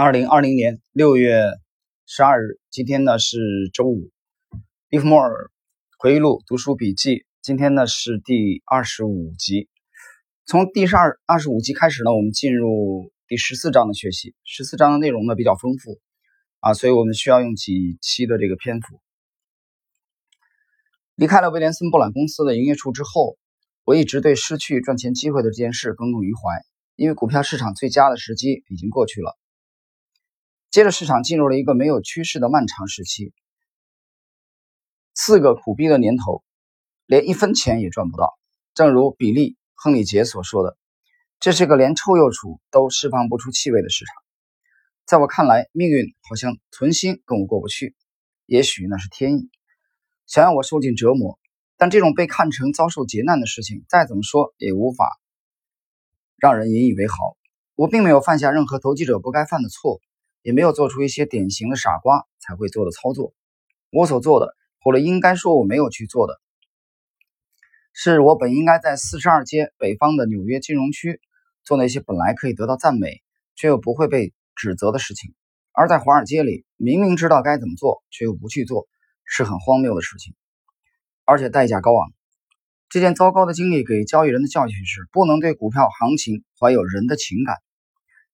[0.00, 1.42] 二零二零年六月
[2.06, 4.12] 十二日，今天呢是周五。
[4.90, 5.50] 利弗莫尔
[5.98, 9.68] 回忆录读书笔记，今天呢是第二十五集。
[10.46, 14.36] 从第十二二十五集开始呢，我们进入第十四章的学习。
[14.44, 15.98] 十四章的内容呢比较丰富
[16.60, 19.00] 啊，所以我们需要用几期的这个篇幅。
[21.16, 23.36] 离开了威廉森布朗公司的营业处之后，
[23.82, 26.40] 我一直对失去赚钱机会的这件事耿耿于怀，
[26.94, 29.36] 因为股票市场最佳的时机已经过去了。
[30.70, 33.32] 接着，市场进入了一个没有趋势的漫长时期。
[35.14, 36.44] 四个苦逼的年头，
[37.06, 38.38] 连一分钱也赚不到。
[38.74, 40.76] 正如比利·亨利·杰所说的
[41.40, 44.14] ：“这是个连臭鼬鼠都释放不出气味的市场。”
[45.06, 47.96] 在我看来，命运好像存心跟我过不去。
[48.44, 49.48] 也许那是天意，
[50.26, 51.38] 想要我受尽折磨。
[51.78, 55.18] 但这种被看成遭受劫难的事情，再怎么说也无法
[56.36, 57.38] 让人引以为豪。
[57.74, 60.00] 我并没有犯下任何投机者不该犯的错误。
[60.48, 63.34] 也没有做出一些典型的傻瓜才会做的操作。
[63.90, 66.40] 我所做的，或者应该说我没有去做的，
[67.92, 71.20] 是我本应该在四十二街北方的纽约金融区
[71.64, 73.20] 做那些本来可以得到赞美
[73.56, 75.34] 却又不会被指责的事情。
[75.70, 78.88] 而在华尔街里，明明知道该怎么做却又不去做，
[79.26, 80.34] 是很荒谬的事情，
[81.26, 82.10] 而且代价高昂。
[82.88, 87.54] 这件糟糕的经历给交易人的教训是：不能对股票行情怀有人的情感，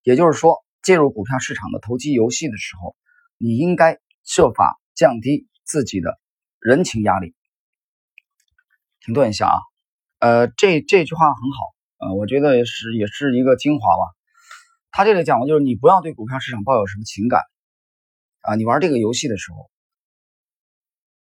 [0.04, 0.63] 也就是说。
[0.84, 2.94] 介入股票市场的投机游戏的时候，
[3.38, 6.20] 你应该设法降低自己的
[6.60, 7.34] 人情压力。
[9.00, 9.56] 停顿一下啊，
[10.18, 14.12] 呃，这这句话很好，呃，我觉得也是也是一个精华吧。
[14.90, 17.40] 他这里讲的就是你不要对股票市场抱有什么情感
[18.42, 19.70] 啊，你玩这个游戏的时候，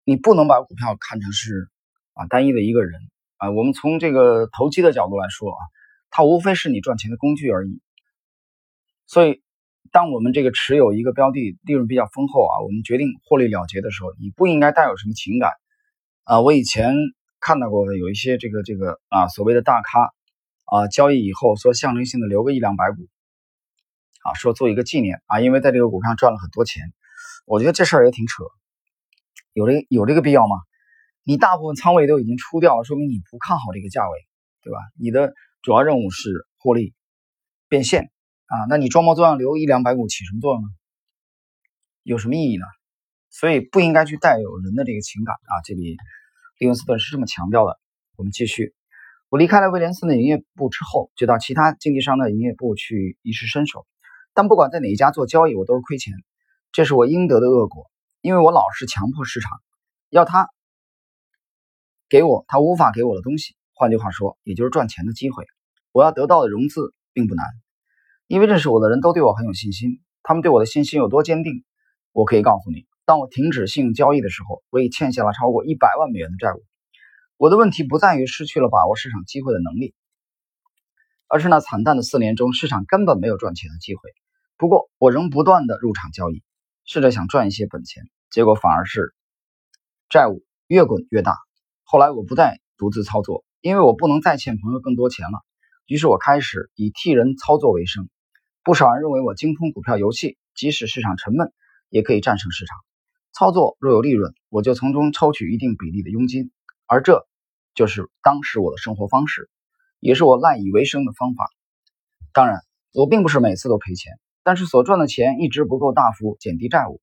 [0.05, 1.71] 你不能把股票看成是
[2.13, 3.01] 啊单一的一个人
[3.39, 3.51] 啊。
[3.51, 5.61] 我们从这个投机的角度来说啊，
[6.11, 7.81] 它无非是你赚钱的工具而已，
[9.07, 9.43] 所以。
[9.97, 15.53] 当我们这个持有一个标的利润比较丰厚啊，我们决定获利了结的时候，你不应该带有什么情感
[16.25, 16.43] 啊。
[16.43, 16.95] 我以前
[17.41, 20.13] 看到过的有一些这个这个啊所谓的大咖
[20.67, 23.09] 啊，交易以后说象征性的留个一两百股
[24.23, 26.93] 啊，说做一个纪念啊，因为在这个股票上赚了很多钱。
[27.47, 28.45] 我觉得这事儿也挺扯，
[29.55, 30.57] 有这有这个必要吗？
[31.25, 34.19] 你大部分仓位都已经出掉了，说明你不看好这个价位，
[34.63, 34.79] 对吧？
[35.01, 35.33] 你的
[35.63, 36.93] 主要任务是获利
[37.71, 38.11] 变现。
[38.47, 40.69] 啊，那你装模作样留一两百股起什么作用呢？
[42.03, 42.65] 有什么意义呢？
[43.31, 45.61] 所以不应该去带有人的这个情感啊。
[45.65, 45.97] 这里
[46.59, 47.79] 利文斯顿是这么强调的。
[48.17, 48.75] 我们继续。
[49.29, 53.85] 我离开了威廉森的营业部之后，就到其他经纪商的营业部去一试身手。
[54.33, 56.15] 但不管在哪一家做交易，我都是亏钱，
[56.71, 57.91] 这是我应得的恶果，
[58.21, 59.61] 因为我老是强迫市场
[60.09, 60.49] 要他
[62.09, 63.57] 给我他无法给我的东西。
[63.75, 65.45] 换句话说，也就是赚钱的机会。
[65.91, 67.45] 我要得到的融资并不难。
[68.29, 71.65] 因为认识我的人都对我很有信心，他们对我的信心有多坚定，
[72.13, 76.65] 我可以告诉你：当我停止信用交易的时候，我已欠下了超过一百万美元的债务。
[77.37, 79.95] 我的问题不在于失去了把握市场机会的能力，
[81.29, 84.11] 而是那惨淡的四年中，市场根本没有赚钱的机会。
[84.57, 86.43] 不过，我仍不断的入场交易，
[86.85, 89.15] 试着想赚一些本钱，结果反而是
[90.09, 91.37] 债务越滚越大。
[91.85, 95.45] 后来，我不再独自操作，因为我不能再欠朋友更多钱了。
[95.87, 98.09] 于是我开始以替人操作为生。
[98.67, 101.53] 不少人认为我精通股票游戏，即使市场沉闷，
[101.89, 102.77] 也可以战胜市场。
[103.33, 106.51] 操作若有利润，我就从中抽取一定比例的佣金，
[106.85, 107.25] 而这
[107.77, 109.49] 就是当时我的生活方式，
[110.01, 111.47] 也是我赖以为生的方法。
[112.33, 112.59] 当然，
[112.93, 117.01] 我并不是每次都赔钱，但是所赚的钱一直不够大幅减低债务。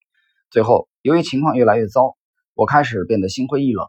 [0.50, 2.18] 最后，由于情况越来越糟，
[2.56, 3.88] 我开始变得心灰意冷，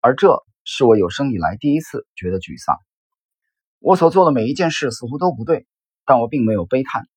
[0.00, 2.74] 而这是我有生以来第一次觉得沮丧。
[3.78, 5.68] 我所做的每一件事似乎都不对。
[6.06, 7.08] 但我并没有悲叹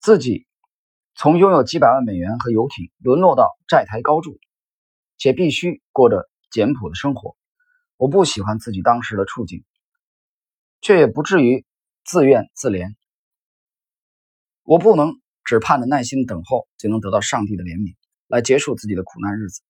[0.00, 0.46] 自己
[1.14, 4.40] 从拥有几百万美元和游艇沦落到债台高筑，
[5.18, 7.36] 且必须过着简朴的生活。
[7.96, 9.64] 我不喜欢自己当时的处境，
[10.80, 11.64] 却也不至于
[12.04, 12.94] 自怨自怜。
[14.64, 17.94] 我不能只盼着耐心等候就能得到上帝的怜悯
[18.26, 19.62] 来结束自己的苦难日子。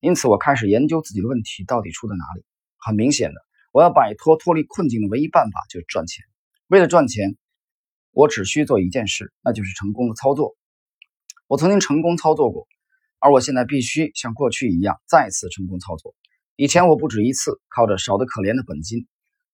[0.00, 2.44] 因此，我开始研究自己的问题到底出在哪里。
[2.76, 3.40] 很明显的，
[3.72, 6.22] 我要摆脱脱离困境的唯一办法就是赚钱。
[6.66, 7.38] 为了赚钱。
[8.12, 10.56] 我只需做一件事，那就是成功的操作。
[11.46, 12.66] 我曾经成功操作过，
[13.18, 16.14] 而我现在必须像过去一样再次成功操作。
[16.56, 19.06] 以前我不止一次靠着少得可怜的本金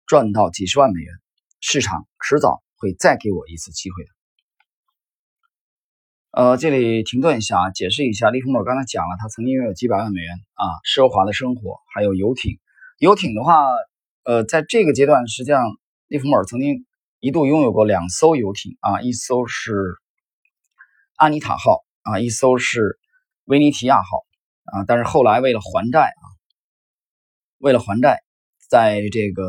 [0.06, 1.14] 赚到几十万美元。
[1.60, 4.10] 市场迟早会再给我一次机会的。
[6.30, 12.58] 呃，这里停顿一下啊，解释一下，利弗莫尔刚才讲了，他曾经拥有几百万美元啊，奢华的生活，还有游艇。
[12.98, 13.54] 游艇的话，
[14.24, 15.76] 呃，在这个阶段，实际上
[16.08, 16.85] 利弗莫尔曾经。
[17.26, 19.96] 一度拥有过两艘游艇啊，一艘是
[21.16, 23.00] 安妮塔号啊，一艘是
[23.46, 24.24] 维尼提亚号
[24.62, 24.84] 啊。
[24.86, 26.22] 但是后来为了还债啊，
[27.58, 28.22] 为了还债，
[28.68, 29.42] 在这个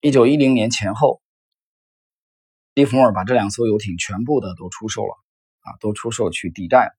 [0.00, 1.20] 一九一零年前后，
[2.72, 5.12] 利弗莫尔把这两艘游艇全部的都出售了
[5.62, 6.92] 啊，都出售去抵债，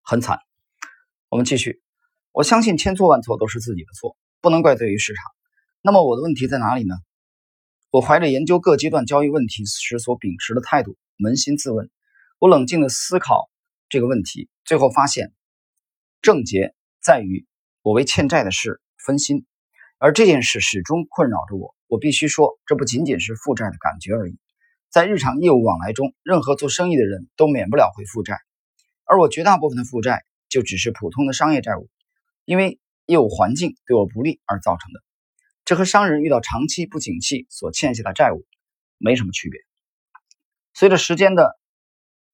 [0.00, 0.38] 很惨。
[1.28, 1.82] 我们继续，
[2.30, 5.24] 我相信千错万错都是自己的错，不能怪罪于市场。
[5.82, 6.94] 那么我的问题在哪里呢？
[7.94, 11.88] 我怀着研究各阶段交易问题时所秉持的态度，扪心自问。
[12.40, 13.48] 我冷静的思考
[13.88, 15.32] 这个问题，最后发现
[16.20, 17.46] 症结在于
[17.82, 19.46] 我为欠债的事分心，
[19.98, 21.76] 而这件事始终困扰着我。
[21.86, 24.40] 我必须说，这不仅仅是负债的感觉而已。
[24.90, 28.40] 在日常业务往来中，任何做生意的人都免不了会负债，
[29.04, 31.88] 而我绝大部分的负债就只是普通的商业债务，
[32.44, 35.00] 因为业务环境对我不利而造成的。
[35.64, 38.44] 这和商人遇到长期不景气所欠下的债务
[38.98, 39.60] 没什么区别。
[40.74, 41.58] 随着时间的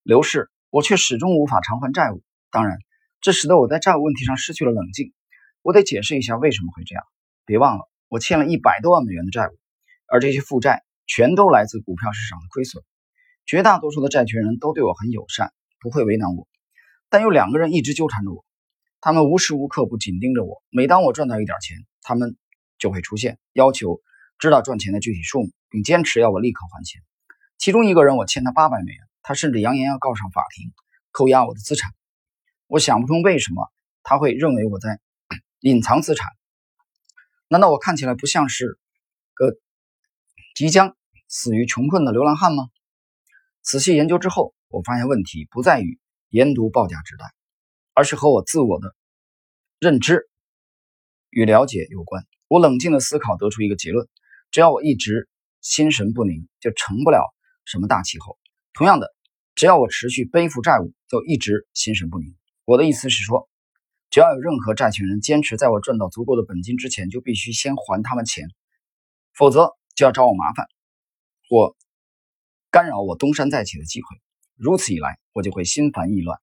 [0.03, 2.25] 流逝，我却始终无法偿还债务。
[2.51, 2.77] 当然，
[3.21, 5.13] 这使得我在债务问题上失去了冷静。
[5.63, 7.05] 我得解释一下为什么会这样。
[7.45, 9.57] 别忘了，我欠了一百多万美元的债务，
[10.09, 12.83] 而这些负债全都来自股票市场的亏损。
[13.47, 16.49] 绝大多数的债权人都对我很友善，不会为难我。
[17.09, 18.45] 但有两个人一直纠缠着我，
[19.01, 20.65] 他们无时无刻不紧盯着我。
[20.69, 22.37] 每当我赚到一点钱，他们。
[22.81, 24.01] 就会出现要求
[24.39, 27.01] 知道赚钱的具体数目，并坚持要我立刻还钱。
[27.59, 30.73] 其中一个人，我欠他八百美元，他甚至扬言要告上法庭，
[31.13, 31.93] 扣押我的资产。
[32.67, 33.71] 我想不通为什么
[34.03, 34.99] 他会认为我在
[35.61, 36.27] 隐藏资产。
[37.49, 38.79] 难道我看起来不像是
[39.35, 39.57] 个
[40.55, 40.97] 即将
[41.29, 42.71] 死于穷困的流浪汉吗？
[43.63, 46.01] 仔细研究之后，我发现问题不在于
[46.31, 47.29] 研读报价纸单，
[47.93, 48.97] 而是和我自我的
[49.79, 50.31] 认知
[51.29, 52.25] 与了解有关。
[52.51, 54.09] 我冷静的思考，得出一个结论：
[54.51, 55.29] 只要我一直
[55.61, 57.33] 心神不宁，就成不了
[57.65, 58.37] 什么大气候。
[58.73, 59.15] 同样的，
[59.55, 62.35] 只要我持续背负债务，就一直心神不宁。
[62.65, 63.49] 我的意思是说，
[64.11, 68.49] 只要有任何债权人坚持在我赚到足够的本金之前，就必须先还他们钱，
[69.33, 70.67] 否则就要找我麻烦，
[71.49, 71.77] 或
[72.73, 74.09] 干扰我东山再起的机会。
[74.57, 76.37] 如此一来，我就会心烦意乱。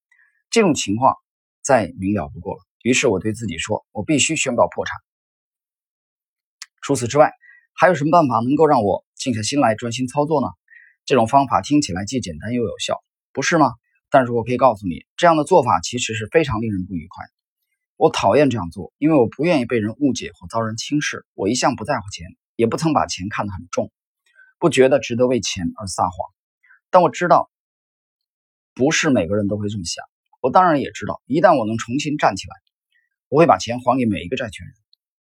[0.50, 1.18] 这种情况
[1.62, 2.62] 再明了不过了。
[2.81, 4.95] 于是我对自己说：“我必须宣告破产。”
[6.87, 7.33] 除此之外，
[7.73, 10.47] 还有什么办法能够让我静下心来专心操作呢？
[11.03, 13.03] 这种方法听起来既简单又有效，
[13.33, 13.73] 不是吗？
[14.09, 17.25] 但是我可以告诉你，这样的做法其实是非常令人不愉快。
[17.97, 21.25] 我讨厌这样做，因为我不愿意被人误解或遭人轻视。
[21.33, 22.25] 我一向不在乎钱，
[22.55, 23.91] 也不曾把钱看得很重，
[24.57, 26.13] 不觉得值得为钱而撒谎。
[26.89, 27.51] 但我知道，
[28.73, 30.05] 不是每个人都会这么想。
[30.39, 32.55] 我当然也知道，一旦我能重新站起来，
[33.27, 34.73] 我会把钱还给每一个债权人，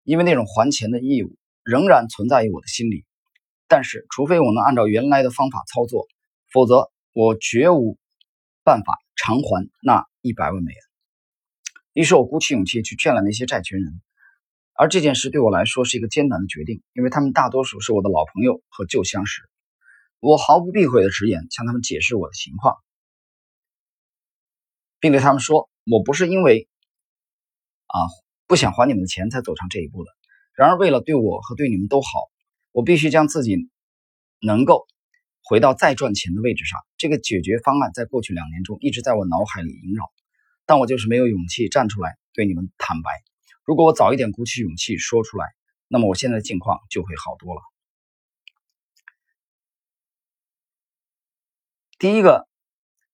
[0.03, 1.37] 因为那种还钱的义务。
[1.63, 3.05] 仍然存在于我的心里，
[3.67, 6.07] 但是除非我能按照原来的方法操作，
[6.51, 7.97] 否则我绝无
[8.63, 10.81] 办法偿还那一百万美元。
[11.93, 14.01] 于是我鼓起勇气去劝了那些债权人，
[14.73, 19.41] 而这件事对我来说是一个艰难的决定，因为他们大多数是我的老朋友和旧相识。
[20.19, 22.77] 我毫不避讳的直言向他们解释我的情况，
[24.99, 26.67] 并对他们说：“我不是因为
[27.87, 27.99] 啊
[28.47, 30.11] 不想还你们的钱才走上这一步的。”
[30.55, 32.07] 然而，为了对我和对你们都好，
[32.71, 33.57] 我必须将自己
[34.39, 34.85] 能够
[35.43, 36.79] 回到再赚钱的位置上。
[36.95, 40.03] 这个解决方案在过去两年中一直在我脑海里萦绕，
[40.67, 43.09] 但我就是没有勇气站出来对你们坦白。
[43.65, 45.47] 如果我早一点鼓起勇气说出来，
[45.87, 47.61] 那么我现在的境况就会好多了。
[51.97, 52.47] 第一个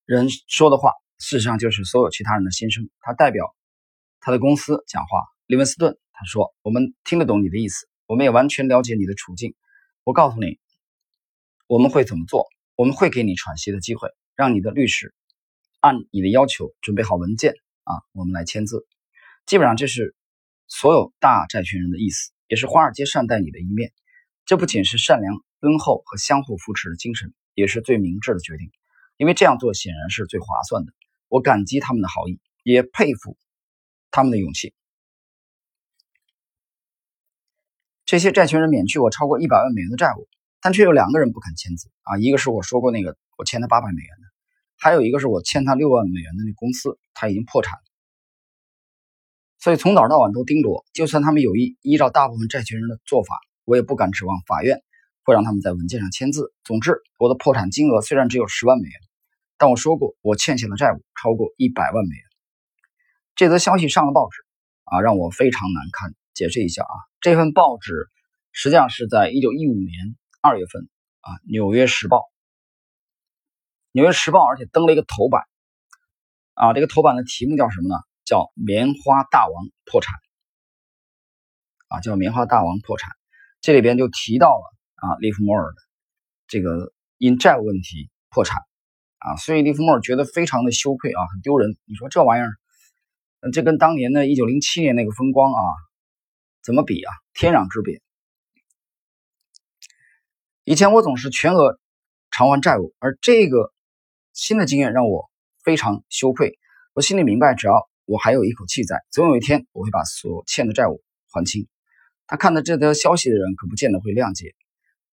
[0.03, 2.89] 人说的话，事实上就是所有其他人的心声。
[2.99, 3.55] 他代表
[4.19, 5.97] 他的公司讲话，利文斯顿。
[6.19, 9.55] 他说：“我们听得懂你的意思，我们也完全了解你的处境。
[10.03, 10.59] 我告诉你，
[11.65, 12.45] 我们会怎么做？
[12.75, 15.15] 我们会给你喘息的机会，让你的律师
[15.79, 17.53] 按你的要求准备好文件
[17.85, 18.85] 啊，我们来签字。
[19.45, 20.13] 基本上这是
[20.67, 23.93] 所有大债权人的意思，也是华尔街善待你的一面。
[24.45, 28.69] 这不仅是善良、敦厚和相互扶持的精神，也是最明智的决定，
[29.15, 30.91] 因为这样做显然是最划算的。
[31.29, 33.37] 我感激他们的好意，也佩服
[34.11, 34.73] 他们的勇气。”
[38.09, 40.27] 这些债权人免去我超过一百万美元的债务，
[40.63, 42.17] 但却有两个人不肯签字啊！
[42.17, 44.25] 一个是我说过那个我欠他八百美元的，
[44.79, 47.83] 还有一个是我欠他六万美元的那公司，他已经破产了。
[49.59, 54.81] 所以从早到晚都盯着我，就算他们有意依照大部分债权人的做法，我也不敢指望法院
[55.23, 56.51] 会让他们在文件上签字。
[56.63, 58.99] 总之，我的破产金额虽然只有十万美元，
[59.59, 62.23] 但我说过我欠下的债务超过一百万美元。
[63.35, 64.43] 这则消息上了报纸
[64.85, 66.15] 啊，让我非常难堪。
[66.39, 68.07] 解释一下啊，这份报纸
[68.53, 70.87] 实际上是在一九一五年二月份
[71.19, 72.19] 啊，《纽约时报》
[73.91, 75.43] 纽约时报》，而且登了一个头版。
[76.53, 77.95] 啊，这个头版的题目叫什么呢？
[78.23, 79.53] 叫“棉花大王
[79.83, 80.15] 破产”。
[81.91, 83.11] 啊，叫“棉花大王破产”。
[83.59, 84.63] 这里边就提到了
[84.95, 85.75] 啊，利弗莫尔的
[86.47, 88.61] 这个因债务问题破产。
[89.17, 91.75] 啊，所以利弗莫尔觉得非常的羞愧啊，很丢人。
[91.83, 92.55] 你说这玩意儿，
[93.51, 95.61] 这跟当年的一九零七年那个风光啊，
[96.63, 97.11] 怎么比啊？
[97.33, 98.01] 天壤之别。
[100.63, 101.79] 以前我总是全额
[102.31, 103.73] 偿还债务，而这个
[104.33, 105.31] 新的经验让我
[105.63, 106.59] 非常羞愧。
[106.93, 111.67] 我心里明白，只要我还有一口气在，总有一天我会把所欠的债务还清。
[112.27, 114.53] 他看到这条消息的人可不见得会谅解。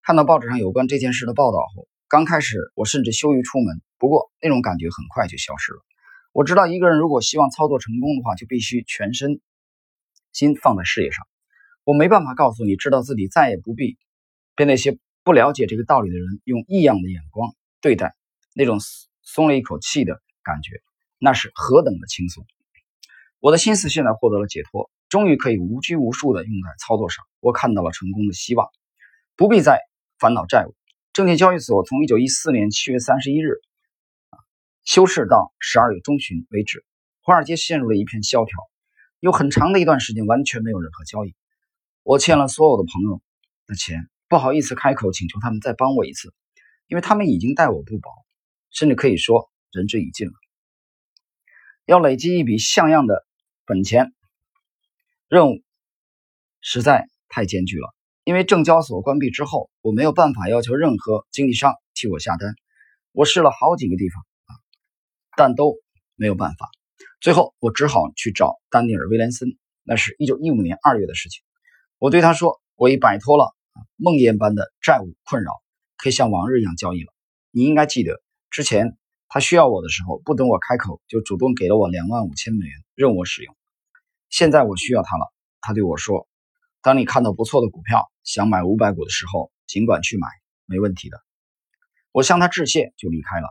[0.02, 5.78] 看到报纸上有关这件事的报道后，刚开始我甚至羞于出门，不过那种感觉很快就消失了。
[6.32, 9.40] 我知道，一个人如果希望操作成功的话，就必须全身
[10.32, 11.26] 心放在事业上。
[11.86, 13.96] 我没办法告诉你，知道自己再也不必
[14.56, 18.16] 被那些不了解这个道理的人用异样的眼光对待，
[18.56, 18.80] 那种
[19.22, 20.82] 松了一口气的感觉，
[21.20, 22.44] 那是何等的轻松！
[23.38, 27.24] 我的心思现在获得了解脱，终于可以无拘无束地用在操作上。
[27.38, 28.66] 我看到了成功的希望，
[29.36, 29.78] 不必再
[30.18, 30.74] 烦恼债务。
[31.12, 33.52] 证券交易所从一九一四年七月三十一日
[34.30, 34.42] 啊
[34.84, 36.84] 休市到十二月中旬为止，
[37.22, 38.58] 华尔街陷入了一片萧条，
[39.20, 41.32] 有很长的一段时间完全没有任何交易。
[42.06, 43.20] 我欠了所有的朋友
[43.66, 46.32] 的钱，不好意思开口请求他们再帮我一次，
[46.86, 48.08] 因为他们已经待我不薄，
[48.70, 50.32] 甚至可以说仁至义尽了。
[51.84, 53.26] 要累积一笔像样的
[53.64, 54.14] 本钱，
[55.26, 55.64] 任务
[56.60, 57.92] 实在太艰巨了。
[58.22, 62.54] 因为证交所关闭之后，我没有办法要求任何经纪商替我下单。
[63.10, 64.54] 我试了好几个地方啊，
[65.36, 65.74] 但都
[66.14, 66.68] 没有办法。
[67.20, 69.58] 最后，我只好去找丹尼尔·威廉森。
[69.82, 71.42] 那是一九一五年二月的事情。
[71.98, 73.56] 我对他说：“我已摆脱了
[73.96, 75.50] 梦魇般的债务困扰，
[75.96, 77.10] 可以像往日一样交易了。
[77.50, 78.98] 你应该记得，之前
[79.28, 83.56] 他需要我的时候，不等我开口，就主动给了我两万五千美元，任我使用。
[84.28, 86.28] 现在我需要他了，他对我说
[86.82, 90.28] ：‘当你看到不错的股票，想买五百股的时候，尽管去买，
[90.66, 91.18] 没问题的。’
[92.12, 93.48] 我向他致谢，就离开了。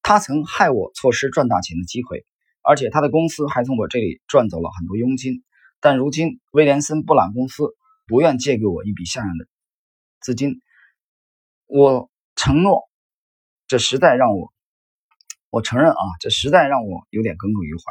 [0.00, 2.24] 他曾害我错失赚大钱的机会，
[2.62, 5.44] 而且他的公司还从我这里赚走了很多佣金。”
[5.80, 7.64] 但如今，威廉森布朗公司
[8.06, 9.46] 不愿借给我一笔像样的
[10.20, 10.60] 资金。
[11.66, 12.82] 我承诺，
[13.66, 14.52] 这实在让我，
[15.48, 17.82] 我承认啊，这实在让我有点耿耿于怀。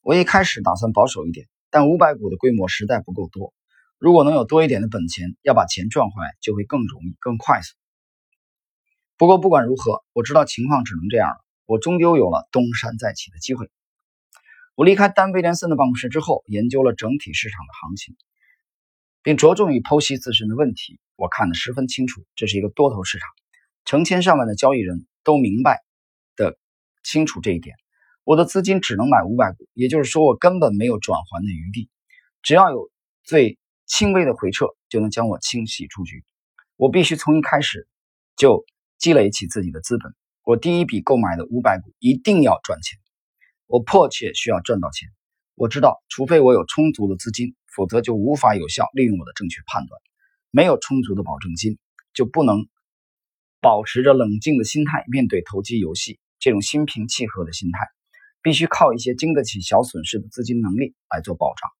[0.00, 3.52] 我一开始打算保守一点，但五百股的规模实在不够多。
[3.98, 7.74] 如果能有多一点的本钱，要把钱赚回来就会更容易、更快速。
[9.18, 11.44] 不过不管如何，我知道情况只能这样了。
[11.66, 13.70] 我终究有了东山再起的机会。
[14.80, 18.16] 我离开丹·威廉森的办公室之后，研究了整体市场的行情，
[19.22, 20.98] 并着重于剖析自身的问题。
[21.16, 23.28] 我看得十分清楚，这是一个多头市场，
[23.84, 25.84] 成千上万的交易人都明白
[26.34, 26.58] 的
[27.02, 27.76] 清楚这一点。
[28.24, 31.90] 我的资金只能买五百股，也就是说，我根本没有转还的余地。
[32.40, 32.90] 只要有
[33.22, 36.24] 最轻微的回撤，就能将我清洗出局。
[36.76, 37.86] 我必须从一开始
[38.34, 38.64] 就
[38.96, 40.14] 积累起自己的资本。
[40.42, 42.98] 我第一笔购买的五百股一定要赚钱。
[43.70, 45.08] 我迫切需要赚到钱。
[45.54, 50.00] 我知道，除非我有充足的资金，否则就无法有效利用我的正确判断。
[50.50, 51.78] 没有充足的保证金，
[52.12, 52.66] 就不能
[53.60, 56.18] 保持着冷静的心态面对投机游戏。
[56.40, 57.78] 这种心平气和的心态，
[58.42, 61.70] 必须靠一些经得起小损失的资金能力来做保障。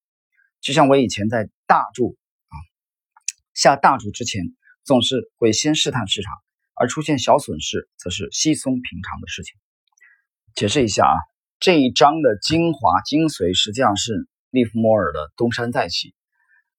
[0.60, 2.16] 就像我以前在大注
[2.50, 2.54] 啊
[3.52, 4.44] 下大注之前，
[4.84, 6.32] 总是会先试探市场，
[6.74, 9.56] 而出现小损失，则是稀松平常的事情。
[10.54, 11.16] 解释一下啊。
[11.60, 16.14] 这一章的精华精髓实际上是利弗莫尔的东山再起。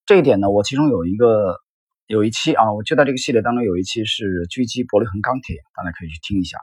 [0.06, 1.60] 这一点呢，我其中有一个
[2.08, 6.58] 有一期啊，我就在这个系列当中有一期是狙击伯利恒钢铁，大家可以去听一下。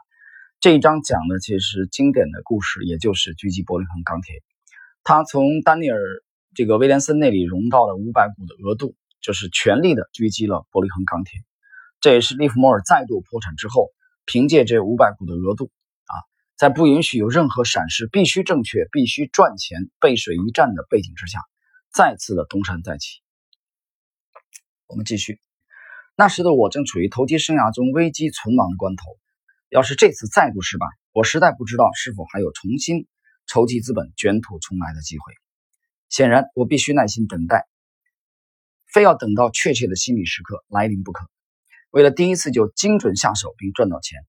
[0.59, 4.35] 这一章讲的其实经典的故事，也就是狙击伯利恒钢铁。
[5.01, 5.97] 他从丹尼尔
[6.53, 11.39] 这个威廉森那里融到了五百股的额度，就是全力的狙击了伯利恒钢铁。
[12.01, 13.91] 这也是利弗莫尔再度破产之后，
[14.25, 15.71] 凭借这五百股的额度。
[16.59, 21.39] 在不允许有任何闪失、必须正确、必须赚钱、背水一战的背景之下，
[21.89, 23.21] 再次的东山再起。
[24.85, 25.39] 我们继续。
[26.17, 29.05] 那时的我正处于投机生涯中危机存亡的关头。
[29.69, 33.07] 要是这次再度失败，我实在不知道是否还有重新
[33.47, 35.31] 筹集资本、卷土重来的机会。
[36.09, 37.69] 显然，我必须耐心等待，
[38.91, 41.25] 非要等到确切的心理时刻来临不可。
[41.89, 44.19] 为了第一次就精准下手并赚到钱。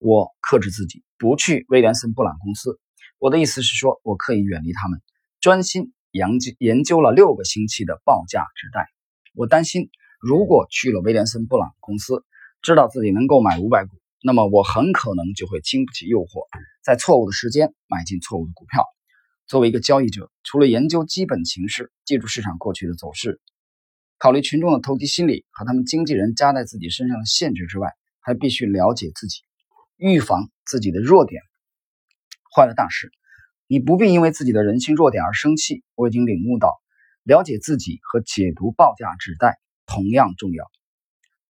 [0.00, 2.80] 我克制自己，不去威廉森布朗公司。
[3.18, 5.02] 我的意思是说，我可以远离他们，
[5.40, 8.88] 专心研究研究了六个星期的报价纸贷。
[9.34, 12.24] 我担心，如果去了威廉森布朗公司，
[12.62, 13.90] 知道自己能够买五百股，
[14.22, 16.46] 那么我很可能就会经不起诱惑，
[16.82, 18.86] 在错误的时间买进错误的股票。
[19.46, 23.38] 作为一个交易者，除了研究基本形势，记住市场过去的走势，
[24.16, 27.90] 考虑群众的投机心理和他们经纪人加在自己身上的限制之外，
[28.20, 29.42] 还必须了解自己，
[30.00, 31.42] 预防自己的弱点
[32.54, 33.12] 坏了大事。
[33.66, 35.84] 你不必因为自己的人性弱点而生气。
[35.94, 36.80] 我已经领悟到，
[37.22, 40.64] 了解自己和解读报价纸带同样重要。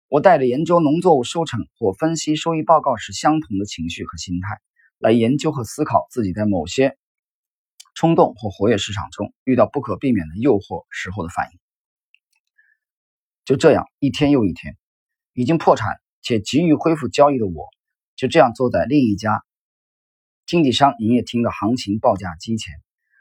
[0.07, 4.59] 我带着研究农作物收成或分析收益报告时相同的情绪和心态，
[4.97, 6.97] 来研究和思考自己在某些
[7.93, 11.59] 冲动或活跃市场中遇到不可避免的诱惑时候的反应。
[13.45, 14.75] 就这样，一天又一天，
[15.33, 17.67] 已经破产且急于恢复交易的我，
[18.19, 19.41] 就这样坐在另一家。
[20.45, 22.75] 经纪商营业厅的行情报价机前，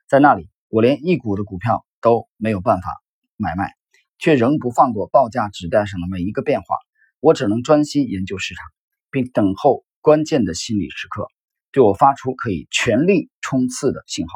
[0.08, 3.00] 在那里，我连一股的股票都没有办法
[3.36, 3.76] 买卖，
[4.18, 6.74] 却仍不放过报价纸带上的每一个变化。
[7.20, 8.66] 我只能专心研究市场，
[9.12, 11.28] 并等候关键的心理时刻，
[11.70, 14.32] 对我发出可以全力冲刺的信号。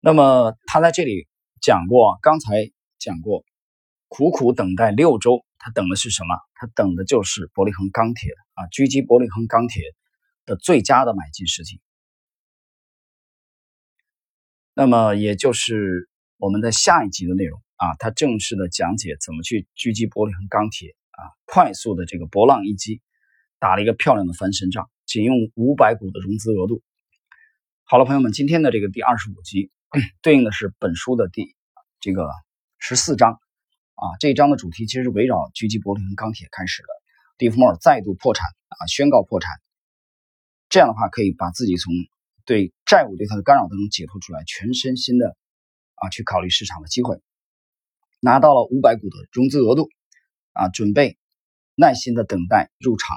[0.00, 1.28] 那么他在这里
[1.60, 3.44] 讲过，刚才讲过，
[4.08, 6.34] 苦苦等待六周，他等的是什么？
[6.56, 9.82] 他等的就是伯利恒钢铁啊，狙击伯利恒钢铁。
[10.48, 11.80] 的最佳的买进时机，
[14.74, 23.02] 那么也就是我们的下一集的内容啊，它正式的讲解怎么去狙击伯利恒钢铁啊，快速的这个波浪一击，
[23.58, 26.80] 打了一个漂亮的翻身仗，仅用五百股的融资额度。
[27.82, 29.72] 好了，朋友们，今天的这个第二十五集
[30.22, 31.56] 对应的是本书的第
[31.98, 32.30] 这个
[32.78, 33.40] 十四章
[33.96, 36.88] 啊，这一章的主题其实是围绕狙击玻璃和钢铁开始的，
[37.38, 39.50] 蒂夫莫尔再度破产啊，宣告破产。
[40.68, 41.94] 这样的话，可以把自己从
[42.44, 45.34] 对债务对他的干扰当中解脱出来，全身心的
[45.94, 47.22] 啊去考虑市场的机会，
[48.20, 49.88] 拿到了五百股的融资额度
[50.52, 51.16] 啊，准备
[51.74, 53.16] 耐心的等待入场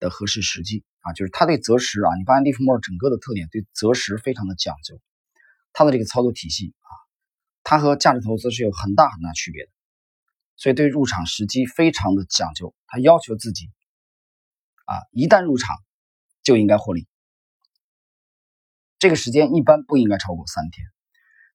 [0.00, 0.84] 的合适时机。
[1.00, 4.98] 啊，就是他对择时啊，你发现利弗莫尔整个的特点对择时非常的讲究，
[5.74, 6.88] 他的这个操作体系啊，
[7.62, 9.70] 他和价值投资是有很大很大区别的，
[10.56, 13.70] 所以对入场时机非常的讲究，他要求自己
[14.84, 15.76] 啊，一旦入场。
[16.44, 17.08] 就应该获利，
[18.98, 20.86] 这个时间一般不应该超过三天。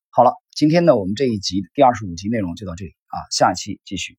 [0.10, 4.18] 好了，今天呢，我们这一集第二十五集内容就到这里啊，下一期继续。